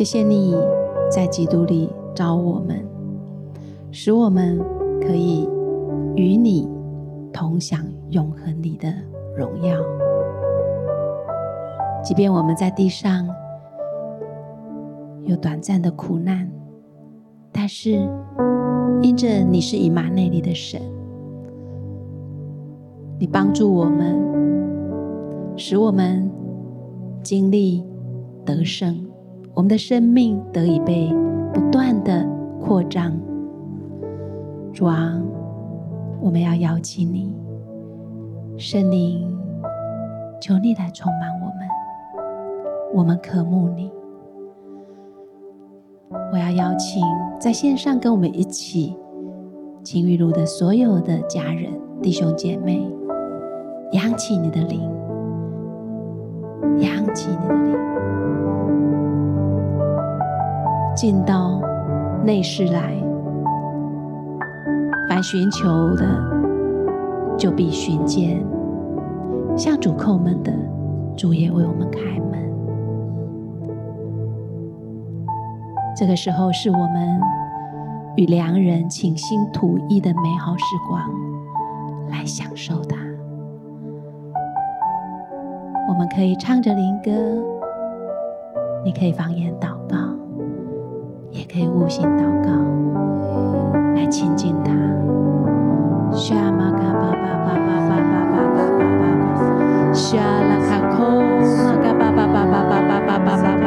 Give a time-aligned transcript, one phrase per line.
[0.00, 0.56] 谢谢你
[1.10, 2.82] 在基督里召我们，
[3.90, 4.58] 使我们
[4.98, 5.46] 可以
[6.16, 6.66] 与你
[7.30, 8.90] 同享永恒里的
[9.36, 9.76] 荣耀。
[12.02, 13.28] 即便我们在地上
[15.24, 16.50] 有短暂的苦难，
[17.52, 18.08] 但是
[19.02, 20.80] 因着你是以马内利的神。
[23.18, 24.18] 你帮助我们，
[25.58, 26.26] 使我们
[27.22, 27.84] 经历
[28.46, 29.06] 得胜，
[29.54, 31.12] 我们的生命得以被
[31.52, 32.26] 不断的
[32.60, 33.12] 扩张。
[34.72, 35.20] 主啊，
[36.20, 37.34] 我们要邀请你，
[38.56, 39.36] 圣灵，
[40.40, 41.68] 求你来充满我们，
[42.94, 43.90] 我们渴慕你。
[46.32, 47.02] 我要邀请
[47.38, 48.96] 在线上跟我们一起
[49.82, 52.88] 晴雨露的所有的家人、弟兄姐妹。
[53.92, 54.88] 扬起你的灵，
[56.78, 57.54] 扬起你的
[61.00, 61.58] 进到
[62.26, 62.92] 内室来。
[65.08, 66.04] 凡寻求的，
[67.38, 68.36] 就必寻见；
[69.56, 70.52] 向主叩门的，
[71.16, 72.38] 主也为我们开门。
[75.96, 77.18] 这个时候，是我们
[78.16, 81.02] 与良人倾心吐意的美好时光，
[82.10, 82.98] 来享受它。
[85.88, 87.10] 我们可以唱着灵歌，
[88.84, 89.79] 你可以方言祷，
[91.52, 92.50] 可以悟性祷告，
[93.96, 94.70] 来亲近他。
[96.12, 101.18] 沙玛卡巴巴巴巴巴巴巴巴巴巴，沙拉卡空
[101.58, 103.59] 玛卡巴巴巴巴巴巴巴巴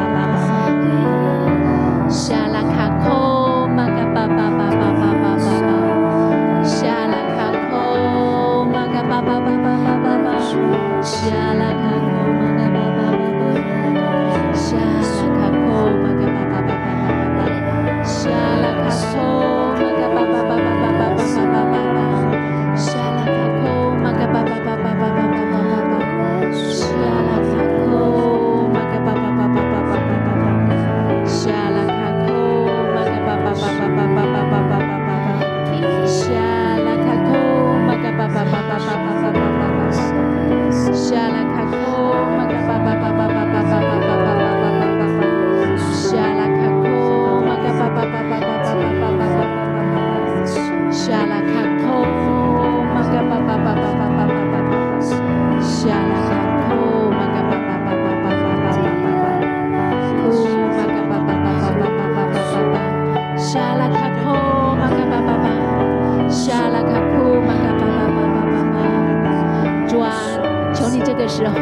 [71.54, 71.60] 后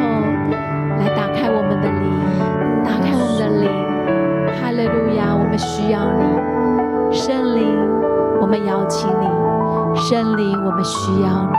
[0.98, 2.04] 来打开我们的灵，
[2.84, 3.69] 打开我们的灵，
[4.56, 5.20] 哈利路亚！
[5.36, 6.22] 我们需要你，
[7.12, 7.62] 圣灵，
[8.41, 9.26] 我们邀请你，
[9.97, 11.54] 圣灵，我们需要你，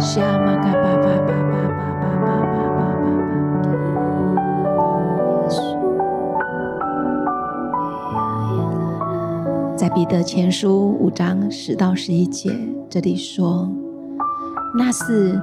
[0.00, 2.80] 需要玛嘎巴巴巴巴巴巴巴巴巴巴巴。
[9.76, 12.50] 在彼得前书五章十到十一节，
[12.88, 13.68] 这里说，
[14.76, 15.40] 那是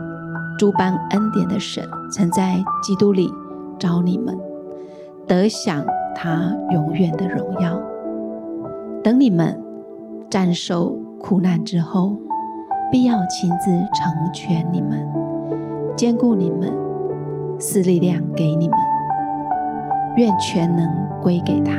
[0.57, 1.87] 诸般恩典的神。
[2.11, 3.31] 曾在基督里
[3.77, 4.37] 召你们，
[5.27, 7.79] 得享他永远的荣耀。
[9.03, 9.57] 等你们
[10.29, 12.17] 战受苦难之后，
[12.91, 15.07] 必要亲自成全你们，
[15.95, 16.71] 坚固你们，
[17.59, 18.77] 赐力量给你们。
[20.17, 20.89] 愿全能
[21.21, 21.73] 归给他，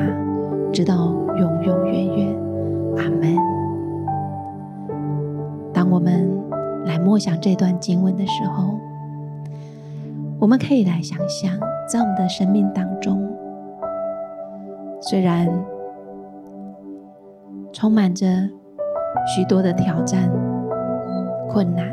[0.73, 2.37] 直到永永远远。”
[2.97, 3.37] 阿门。
[5.73, 6.31] 当我们
[6.85, 8.79] 来默想这段经文的时候，
[10.41, 11.53] 我们可以来想象，
[11.87, 13.31] 在我们的生命当中，
[14.99, 15.47] 虽然
[17.75, 18.27] 充满着
[19.27, 20.31] 许多的挑战、
[21.47, 21.93] 困难，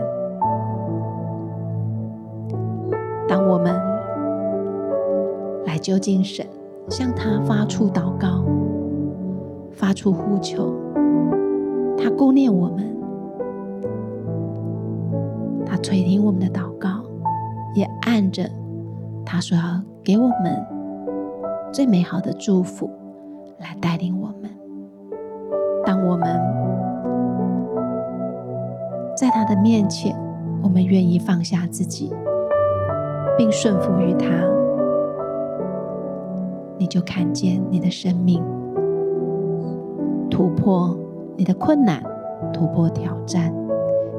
[3.28, 3.76] 当我们
[5.66, 6.46] 来就近神，
[6.88, 8.46] 向他发出祷告、
[9.74, 10.74] 发出呼求。
[11.98, 12.96] 他顾念我们，
[15.66, 16.97] 他垂听我们的祷告，
[17.78, 18.50] 也按着
[19.24, 19.64] 他说要
[20.04, 20.66] 给我们
[21.72, 22.90] 最美好的祝福
[23.60, 24.50] 来带领我们。
[25.86, 26.42] 当我们
[29.16, 30.18] 在他的面前，
[30.64, 32.12] 我们愿意放下自己，
[33.38, 34.26] 并顺服于他，
[36.80, 38.44] 你就看见你的生命
[40.32, 40.98] 突破。
[41.40, 42.02] 你的困难
[42.52, 43.54] 突破挑战，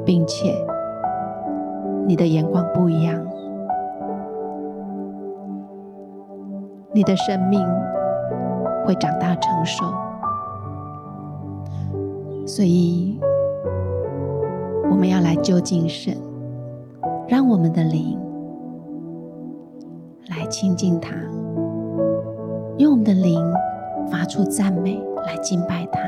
[0.04, 0.54] 并且
[2.06, 3.20] 你的眼光不一样，
[6.98, 7.64] 你的生命
[8.84, 9.84] 会长大成熟。
[12.44, 13.20] 所以，
[14.90, 16.16] 我们要来就近神，
[17.28, 18.18] 让我们的灵
[20.28, 21.14] 来亲近他，
[22.78, 23.40] 用我们的灵
[24.10, 26.00] 发出赞美来敬拜他，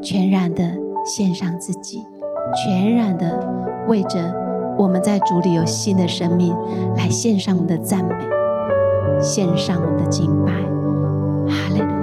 [0.00, 0.62] 全然的
[1.04, 2.06] 献上自己，
[2.54, 3.44] 全然的
[3.88, 4.32] 为着
[4.78, 6.54] 我们在主里有新的生命
[6.96, 8.14] 来献上我们的赞美，
[9.22, 10.52] 献上我们的敬拜。
[11.48, 11.95] 哈利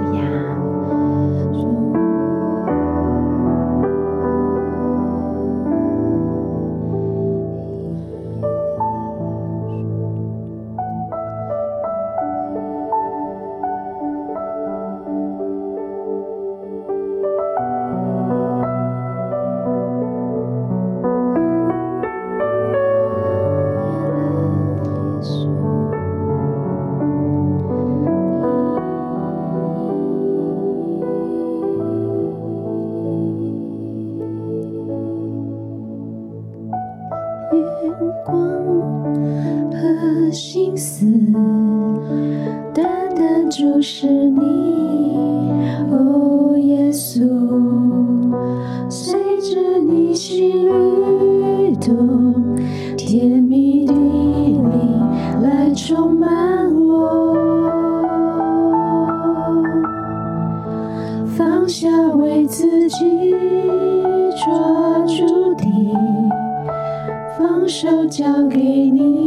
[67.66, 69.23] 双手交给你。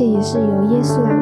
[0.00, 1.19] 切也是由耶稣来。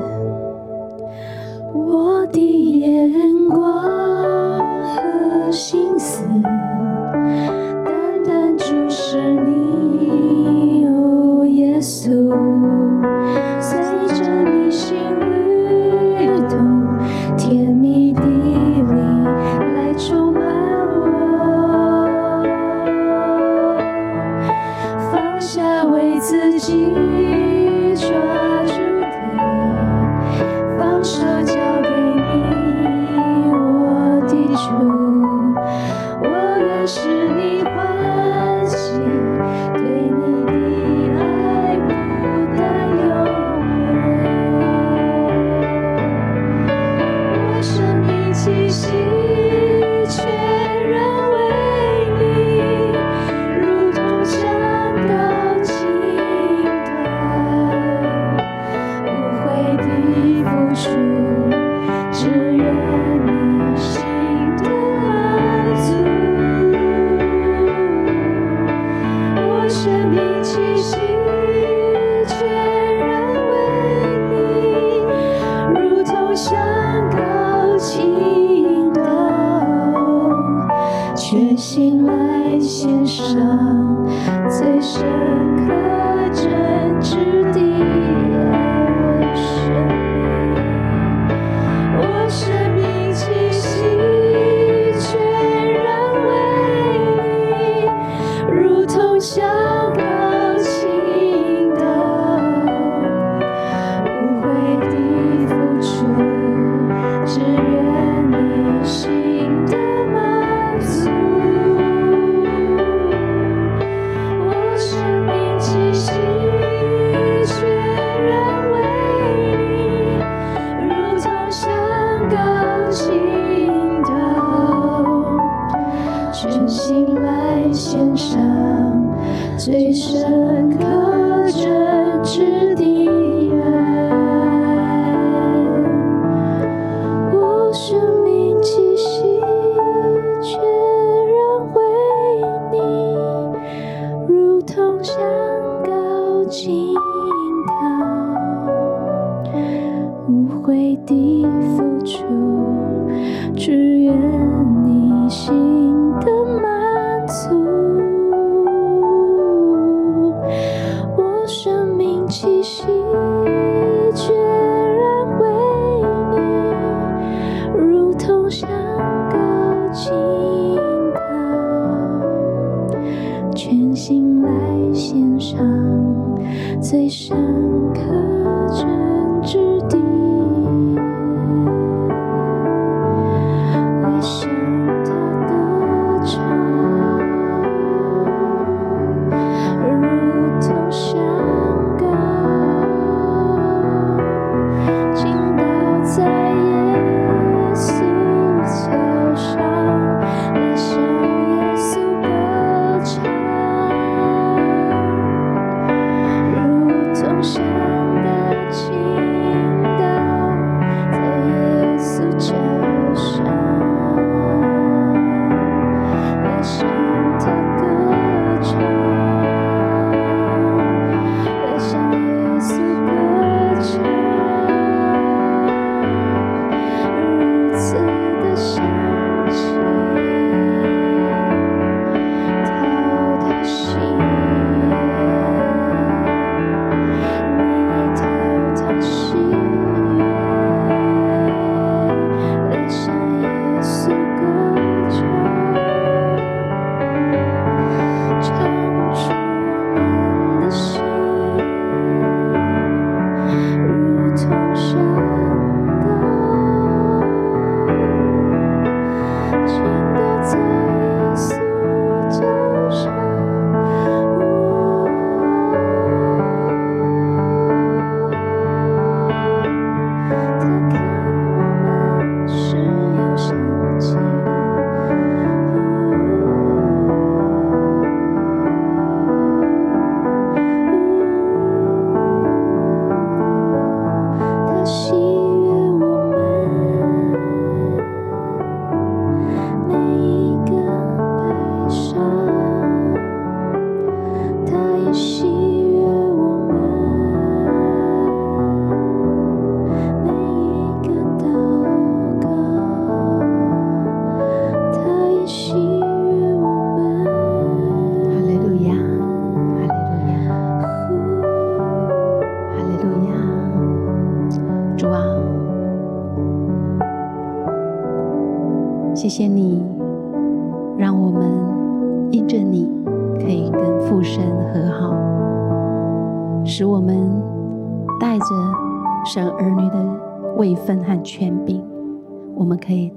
[0.00, 0.49] 蜜。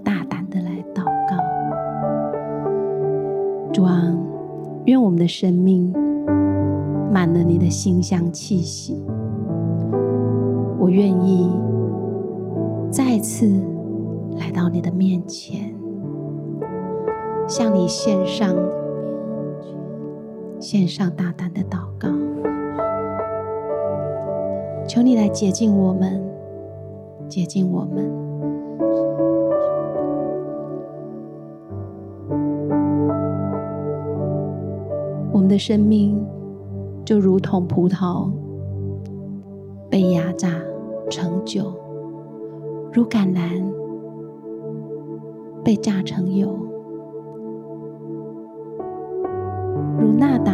[0.03, 0.47] 大胆
[5.15, 5.91] 的生命
[7.11, 9.03] 满了你的馨香气息，
[10.77, 11.49] 我愿意
[12.91, 13.47] 再次
[14.37, 15.73] 来到你的面前，
[17.47, 18.55] 向你献上
[20.59, 22.09] 献上大胆的祷告，
[24.87, 26.21] 求你来洁净我们，
[27.27, 28.23] 洁净我们。
[35.53, 36.19] 的生命
[37.05, 38.27] 就如同葡萄
[39.88, 40.50] 被压榨
[41.12, 41.72] 成酒，
[42.91, 43.63] 如橄榄
[45.63, 46.57] 被榨成油，
[50.00, 50.51] 如纳达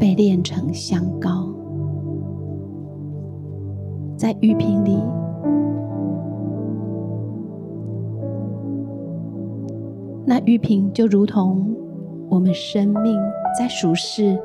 [0.00, 1.46] 被炼成香膏，
[4.16, 4.96] 在玉瓶里，
[10.24, 11.76] 那玉瓶就如同。
[12.30, 13.18] 我们生命
[13.58, 14.38] 在属世，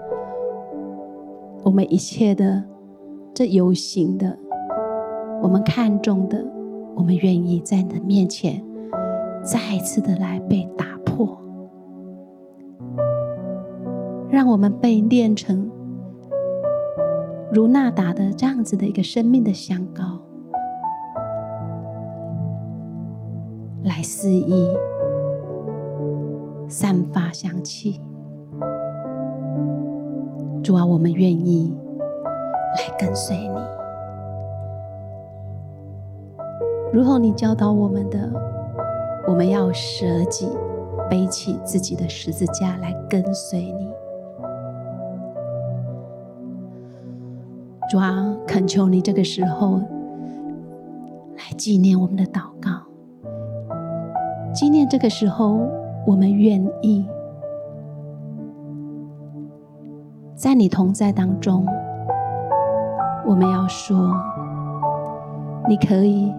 [1.64, 2.64] 我们一切的
[3.34, 4.38] 这有形的，
[5.42, 6.44] 我们看重的，
[6.96, 8.64] 我们愿意在你的面前
[9.44, 11.38] 再一次的来被打破，
[14.30, 15.70] 让我们被炼成
[17.52, 20.04] 如纳达的这样子的一个生命的香膏，
[23.84, 24.70] 来肆意。
[26.74, 28.02] 散发香气，
[30.64, 31.72] 主啊，我们愿意
[32.76, 33.60] 来跟随你，
[36.92, 38.28] 如同你教导我们的，
[39.28, 40.50] 我们要舍己，
[41.08, 43.88] 背起自己的十字架来跟随你。
[47.88, 49.80] 主啊，恳求你这个时候
[51.38, 52.72] 来纪念我们的祷告，
[54.52, 55.60] 纪念这个时候
[56.06, 57.06] 我们愿意
[60.36, 61.66] 在你同在当中，
[63.26, 64.14] 我们要说，
[65.68, 66.34] 你可以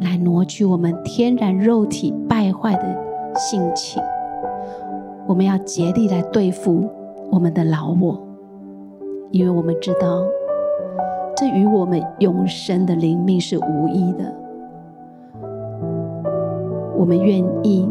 [0.00, 2.96] 来挪去我们天然肉体败坏的
[3.36, 4.02] 性情，
[5.26, 6.88] 我们要竭力来对付
[7.30, 8.18] 我们的老我，
[9.30, 10.22] 因为我们知道。
[11.34, 14.32] 这与我们永生的灵命是无异的。
[16.94, 17.90] 我们愿意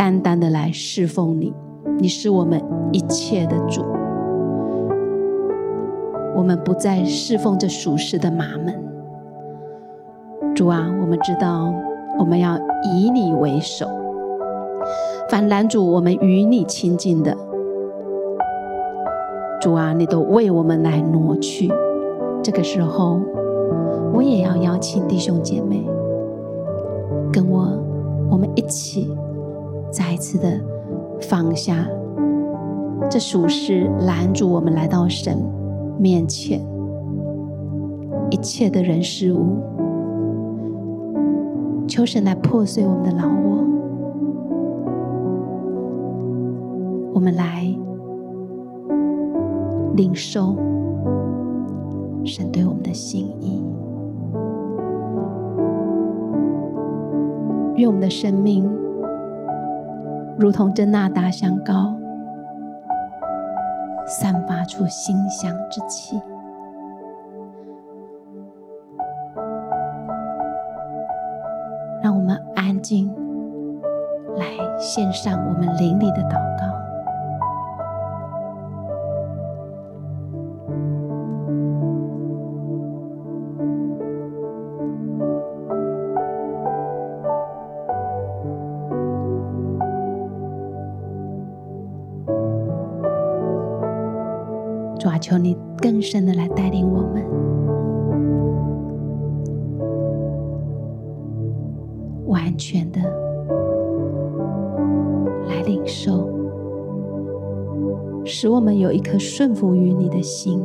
[0.00, 1.52] 单单的来侍奉你，
[1.98, 2.58] 你是我们
[2.90, 3.84] 一切的主。
[6.34, 8.82] 我们不再侍奉这属世的马门。
[10.54, 11.70] 主啊，我们知道
[12.18, 13.86] 我们要以你为首，
[15.28, 17.36] 凡拦阻我们与你亲近的。
[19.60, 21.70] 主啊，你都为我们来挪去。
[22.42, 23.20] 这个时候，
[24.14, 25.86] 我也要邀请弟兄姐妹
[27.30, 27.68] 跟我，
[28.30, 29.14] 我们一起
[29.90, 30.60] 再一次的
[31.20, 31.86] 放下。
[33.10, 35.36] 这属世拦阻我们来到神
[35.98, 36.60] 面前。
[38.30, 39.58] 一切的人事物，
[41.88, 43.64] 求神来破碎我们的老我，
[47.14, 47.66] 我们来。
[49.96, 50.54] 领受
[52.24, 53.62] 神对我们的心意，
[57.76, 58.70] 愿我们的生命
[60.40, 61.94] 如同真纳达香膏，
[64.06, 66.18] 散发出馨香之气。
[72.02, 73.14] 让我们安静
[74.38, 74.46] 来
[74.78, 76.49] 献上我们灵里的祷
[109.10, 110.62] 颗顺服于你的心，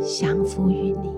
[0.00, 1.12] 降服于你，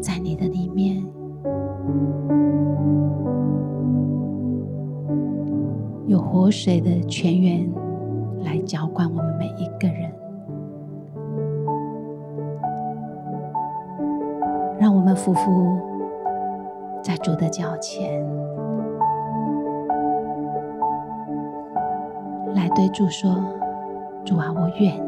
[0.00, 1.04] 在你的里面
[6.06, 7.68] 有活水的泉源。
[8.44, 10.12] 来浇灌我们每一个人，
[14.80, 15.78] 让我们俯伏
[17.00, 18.20] 在主的脚前，
[22.74, 23.30] 对主说
[24.24, 25.00] ：“主啊，我愿意；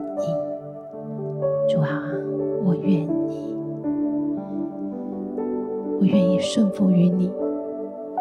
[1.68, 2.02] 主啊，
[2.64, 3.00] 我愿
[3.30, 3.56] 意，
[5.98, 7.32] 我愿意顺服于你，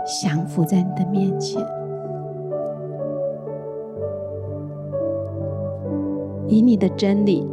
[0.05, 1.61] 降服在你的面前。”
[6.47, 7.45] 以你的真理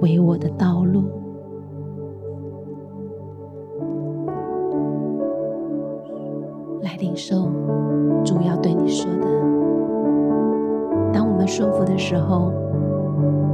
[0.00, 1.04] 为我的道路，
[6.82, 7.46] 来领受
[11.50, 12.52] 舒服的时候，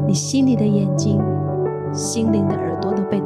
[0.07, 1.19] 你心里的眼睛、
[1.95, 3.19] 心灵的耳朵都被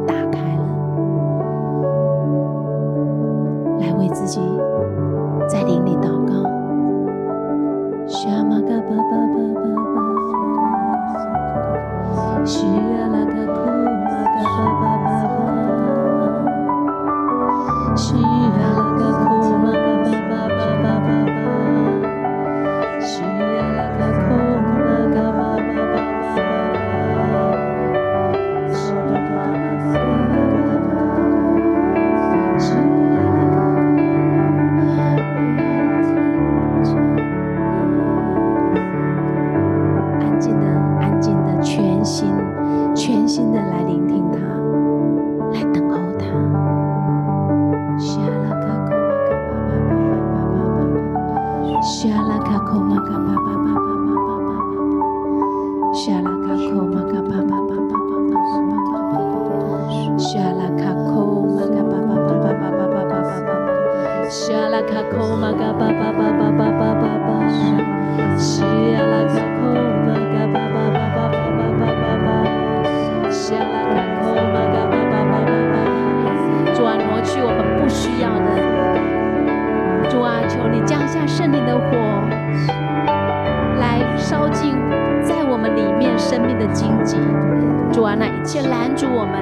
[88.52, 89.40] 先拦住我们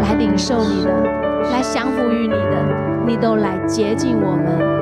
[0.00, 0.90] 来领受你的、
[1.52, 4.81] 来降服于你的，你都来接近我们。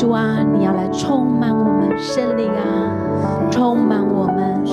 [0.00, 2.64] 主啊，你要来充满我们，圣灵啊，
[3.50, 4.64] 充满我们。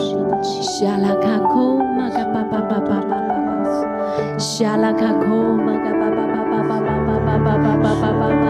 [0.42, 8.48] 沙拉卡库玛嘎巴巴巴巴巴巴巴，沙拉卡库玛嘎巴巴巴巴巴巴巴巴巴巴巴巴巴巴，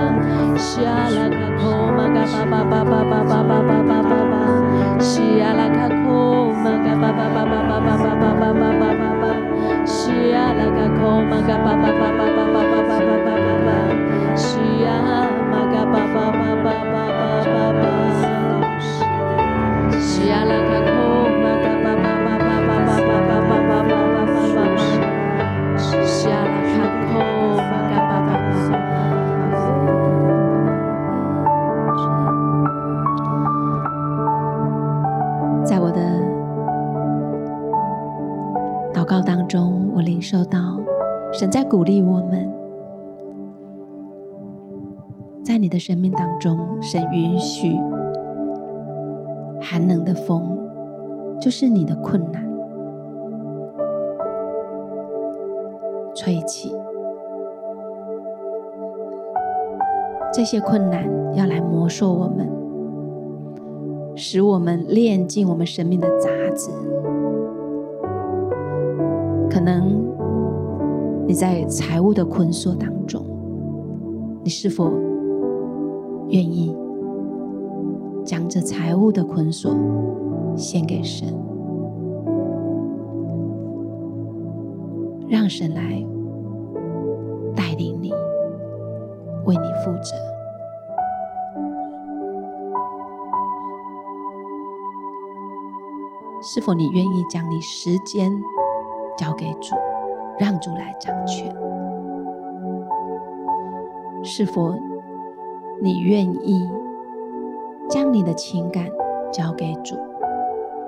[0.55, 1.65] 沙拉卡库
[1.97, 5.17] 玛嘎巴巴巴巴巴巴巴巴巴巴巴，沙
[5.57, 9.25] 拉卡库玛嘎巴巴巴巴巴巴巴巴巴巴巴巴巴，
[9.83, 10.13] 沙
[10.53, 13.67] 拉卡库玛嘎巴巴巴巴巴巴巴巴巴巴巴巴，
[14.37, 14.45] 沙
[35.63, 35.99] 在我的
[38.93, 40.59] 祷告当中，我灵受到
[41.33, 42.56] 神在鼓励我们。
[45.57, 47.75] 在你的生命当中，神允许
[49.59, 50.55] 寒冷的风，
[51.41, 52.47] 就是你的困难。
[56.13, 56.71] 吹起，
[60.31, 62.47] 这些困难要来磨塑我们，
[64.15, 66.69] 使我们炼尽我们生命的杂质。
[69.49, 70.05] 可能
[71.25, 73.25] 你在财务的捆锁当中，
[74.43, 74.91] 你是否
[76.29, 76.75] 愿意
[78.25, 79.73] 将这财物的捆锁
[80.55, 81.27] 献给神？
[85.29, 86.05] 让神来
[87.55, 88.11] 带领你，
[89.45, 90.15] 为你负责。
[96.41, 98.31] 是否你愿意将你时间
[99.17, 99.75] 交给主，
[100.39, 101.53] 让主来掌权？
[104.23, 104.73] 是否
[105.81, 106.59] 你愿意
[107.89, 108.85] 将你的情感
[109.31, 109.95] 交给主，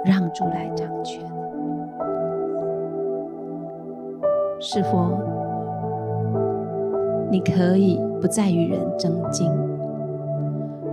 [0.04, 1.24] 让主来掌权？
[4.60, 5.12] 是否
[7.32, 9.50] 你可以不再与人争竞？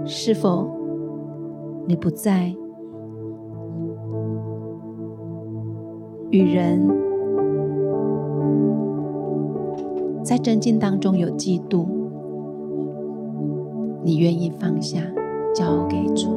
[0.05, 0.69] 是否
[1.87, 2.55] 你不再
[6.31, 6.89] 与人
[10.23, 11.96] 在争竞当中有嫉妒？
[14.07, 15.01] 你愿意放下，
[15.53, 16.31] 交给主？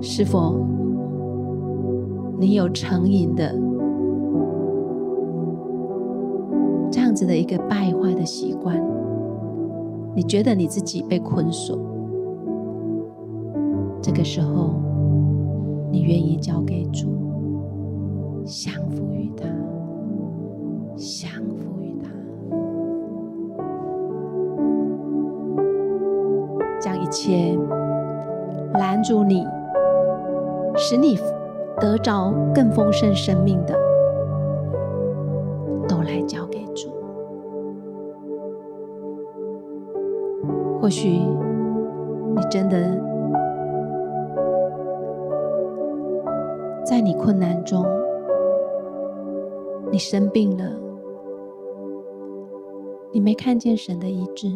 [0.00, 0.56] 是否？
[2.40, 3.54] 你有成瘾的
[6.90, 8.82] 这样子的一个败坏的习惯，
[10.12, 11.78] 你觉得你自己被捆锁，
[14.02, 14.70] 这个时候
[15.92, 17.06] 你愿意交给主，
[18.44, 19.05] 降服
[29.06, 29.46] 助你，
[30.76, 31.18] 使你。
[31.78, 33.78] 得着更丰盛生命的，
[35.86, 36.88] 都来交给主。
[40.80, 41.10] 或许
[42.34, 42.98] 你真的
[46.82, 47.84] 在你困难中，
[49.90, 50.64] 你生病了，
[53.12, 54.48] 你没看见神的医治，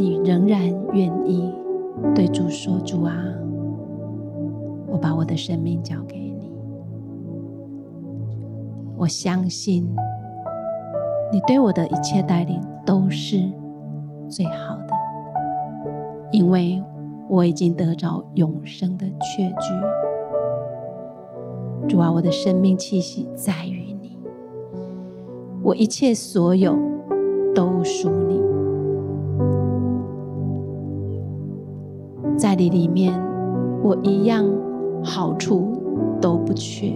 [0.00, 0.62] 你仍然
[0.94, 1.52] 愿意。
[2.14, 3.14] 对主说：“主啊，
[4.86, 6.50] 我把我的生命交给你。
[8.96, 9.86] 我相信
[11.30, 13.36] 你对我的一切带领都是
[14.30, 14.94] 最好的，
[16.32, 16.82] 因为
[17.28, 19.74] 我已经得着永生的确据。
[21.86, 24.18] 主啊，我的生命气息在于你，
[25.62, 26.74] 我一切所有
[27.54, 28.40] 都属你，
[32.60, 33.18] 你里面，
[33.82, 34.44] 我一样
[35.02, 35.72] 好处
[36.20, 36.92] 都不缺。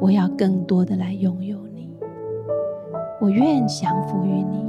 [0.00, 1.90] 我要更多的来拥有你，
[3.20, 4.42] 我愿降服于。
[4.50, 4.64] 你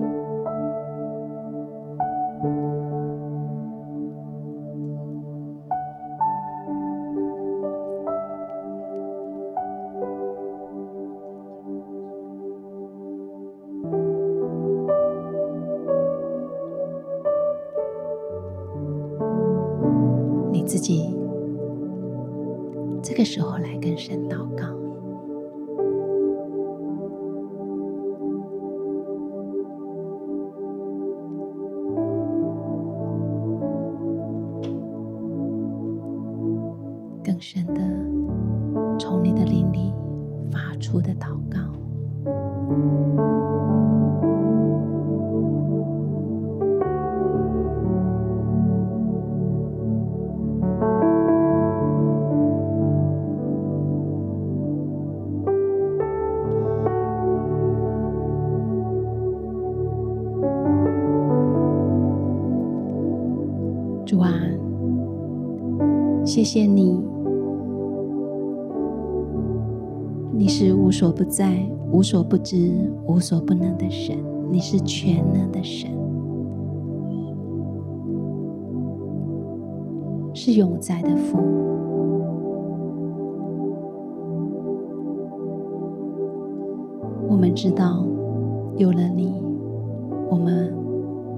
[64.09, 64.33] 主啊，
[66.25, 66.99] 谢谢你。
[70.31, 74.17] 你是无所不在、无所不知、无所不能的神，
[74.49, 75.91] 你是全能的神，
[80.33, 81.37] 是永在的父。
[87.27, 88.03] 我们知道，
[88.75, 89.35] 有了你，
[90.31, 90.73] 我们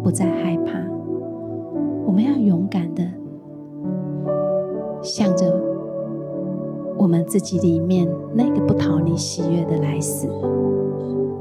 [0.01, 0.79] 不再害怕，
[2.11, 3.01] 我们要勇敢的
[5.01, 5.45] 向着。
[6.97, 10.27] 我们自己里面那个不讨你喜悦的来死，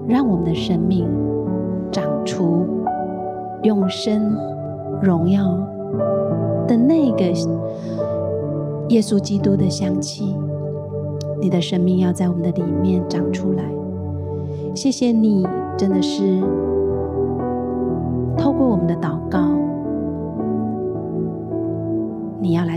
[0.06, 1.08] 让我们的生命
[1.90, 2.64] 长出
[3.64, 4.36] 永生
[5.02, 5.42] 荣耀
[6.68, 7.24] 的那个
[8.90, 10.36] 耶稣基督的香气。
[11.40, 13.64] 你的生命要在我们的里面长出来。
[14.72, 15.44] 谢谢你，
[15.76, 16.40] 真的是
[18.38, 19.50] 透过我们的祷告，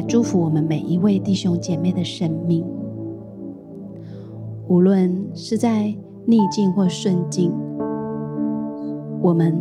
[0.07, 2.65] 祝福我们每一位弟兄姐妹的生命。
[4.67, 5.93] 无论是在
[6.25, 7.51] 逆境或顺境，
[9.21, 9.59] 我们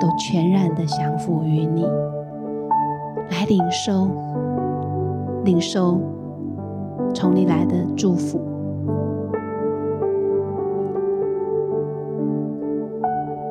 [0.00, 1.84] 都全然的降服于你，
[3.30, 4.08] 来领受、
[5.44, 6.00] 领受
[7.14, 8.40] 从你来的祝福，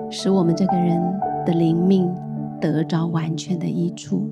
[0.10, 1.02] 使我们这个人
[1.46, 2.10] 的灵命
[2.60, 4.30] 得着完全的益处。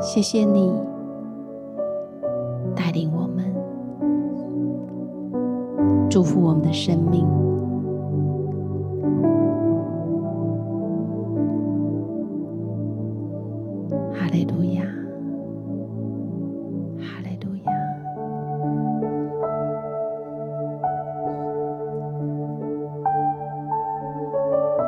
[0.00, 0.72] 谢谢你
[2.74, 3.44] 带领我们。
[6.08, 7.24] 祝福我们的生命，
[14.12, 14.82] 哈利路亚，
[16.98, 17.72] 哈利路亚。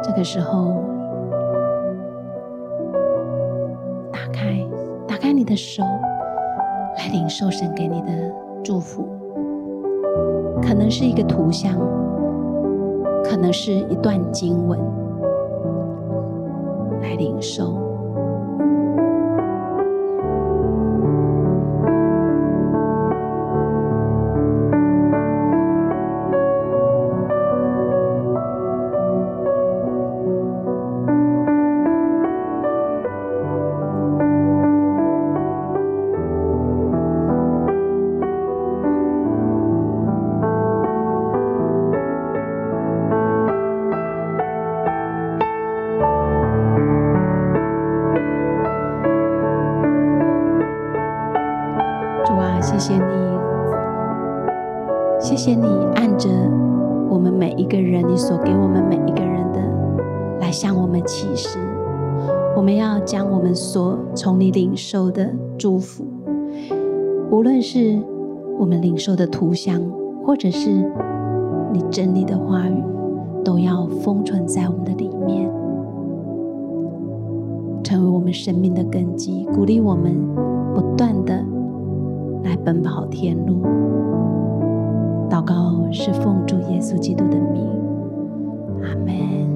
[0.03, 0.71] 这个时候，
[5.52, 5.82] 的手，
[6.96, 8.08] 来领受神给你的
[8.64, 9.06] 祝福。
[10.62, 11.78] 可能是一个图像，
[13.22, 14.80] 可能是一段经文，
[17.02, 17.91] 来领受。
[65.62, 66.05] 祝福，
[67.31, 67.96] 无论是
[68.59, 69.81] 我们领受的图像，
[70.25, 70.68] 或者是
[71.72, 72.83] 你真理的话语，
[73.44, 75.48] 都要封存在我们的里面，
[77.85, 80.12] 成为我们生命的根基，鼓励我们
[80.75, 81.40] 不断的。
[82.42, 83.62] 来奔跑天路，
[85.31, 87.64] 祷告是奉主耶稣基督的名，
[88.83, 89.51] 阿门。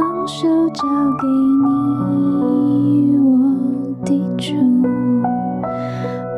[0.00, 0.82] 放手交
[1.20, 3.28] 给你，我
[4.02, 4.54] 的主，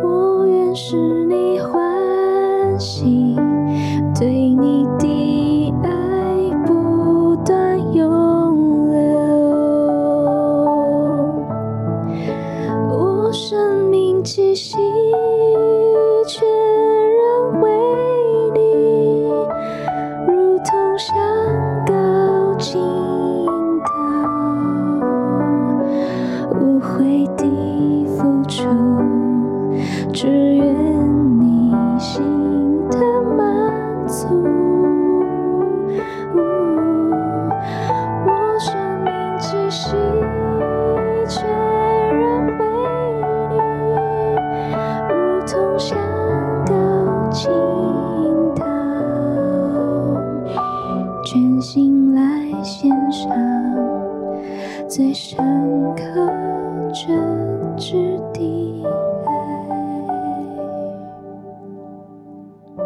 [0.03, 0.97] 我愿使
[1.27, 1.71] 你欢
[2.81, 3.22] 喜。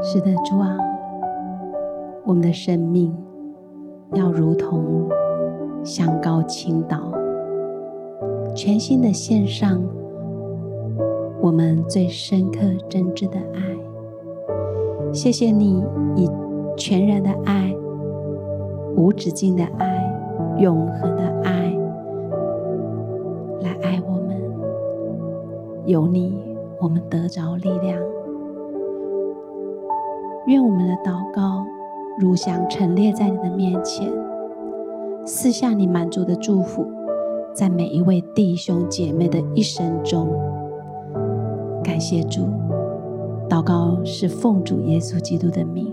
[0.08, 0.78] 是的，主啊，
[2.24, 3.12] 我们的生命
[4.14, 5.08] 要如同
[5.82, 7.10] 香膏倾倒，
[8.54, 9.82] 全心的献上
[11.40, 15.12] 我们最深刻真挚的爱。
[15.12, 15.84] 谢谢你
[16.14, 16.30] 以
[16.76, 17.74] 全然的爱、
[18.94, 20.08] 无止境的爱、
[20.60, 21.76] 永恒的爱
[23.60, 24.40] 来爱我们。
[25.84, 26.40] 有你，
[26.80, 28.00] 我们得着力量。
[30.46, 31.66] 愿我们的祷告
[32.18, 34.08] 如香陈列在你的面前，
[35.24, 36.86] 赐下你满足的祝福，
[37.52, 40.28] 在每一位弟兄姐妹的一生中。
[41.82, 42.42] 感谢主，
[43.48, 45.92] 祷告是奉主耶稣基督的名，